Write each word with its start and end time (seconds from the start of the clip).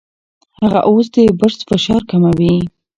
هغه 0.61 0.79
اوس 0.89 1.05
د 1.15 1.17
برس 1.39 1.57
فشار 1.69 2.01
کموي. 2.09 2.55